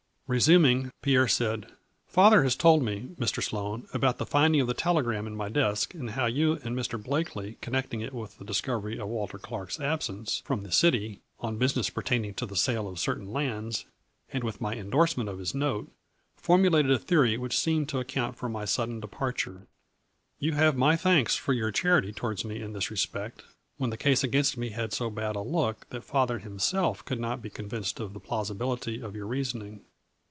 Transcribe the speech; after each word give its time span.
Resuming, 0.33 0.93
Pierre 1.01 1.27
said:" 1.27 1.73
Father 2.07 2.43
has 2.43 2.55
told 2.55 2.83
me, 2.83 3.09
Mr. 3.19 3.43
Sloane, 3.43 3.85
about 3.93 4.17
the 4.17 4.25
finding 4.25 4.61
of 4.61 4.67
the 4.67 4.73
telegram 4.73 5.27
in 5.27 5.35
my 5.35 5.49
desk, 5.49 5.93
and 5.93 6.11
how 6.11 6.25
you 6.25 6.53
and 6.63 6.73
Mr. 6.73 6.97
Blakely, 7.03 7.57
connecting 7.59 7.99
it 7.99 8.13
with 8.13 8.37
the 8.37 8.45
discov 8.45 8.79
204 8.79 8.79
A 8.79 8.81
FLURRY 8.87 8.93
IN 8.93 8.97
DIAMONDS. 8.97 9.01
ery 9.01 9.03
of 9.03 9.09
Walter 9.09 9.37
Clark's 9.37 9.79
absence 9.81 10.41
from 10.45 10.63
the 10.63 10.71
city 10.71 11.19
on 11.41 11.57
business 11.57 11.89
pertaining 11.89 12.33
to 12.35 12.45
the 12.45 12.55
sale 12.55 12.87
of 12.87 12.97
certain 12.97 13.27
lands, 13.33 13.83
and 14.31 14.45
with 14.45 14.61
my 14.61 14.73
indorsement 14.73 15.27
of 15.29 15.37
his 15.37 15.53
note, 15.53 15.91
formulated 16.37 16.91
a 16.93 16.97
theory 16.97 17.37
which 17.37 17.59
seemed 17.59 17.89
to 17.89 17.99
account 17.99 18.37
for 18.37 18.47
my 18.47 18.63
sudden 18.63 19.01
departure. 19.01 19.67
You 20.39 20.53
have 20.53 20.77
my 20.77 20.95
thanks 20.95 21.35
for 21.35 21.51
your 21.51 21.73
charity 21.73 22.13
towards 22.13 22.45
me 22.45 22.61
in 22.61 22.71
this 22.71 22.89
respect, 22.89 23.41
when 23.77 23.89
the 23.89 23.97
case 23.97 24.23
against 24.23 24.55
me 24.57 24.69
had 24.69 24.93
so 24.93 25.09
bad 25.09 25.35
a 25.35 25.41
look 25.41 25.89
that 25.89 26.05
father 26.05 26.39
himself 26.39 27.03
could 27.03 27.19
not 27.19 27.41
be 27.41 27.49
convinced 27.49 27.99
of 27.99 28.13
the 28.13 28.21
plausibil 28.21 28.77
ity 28.77 29.01
of 29.01 29.13
your 29.13 29.27
reasoning. 29.27 29.81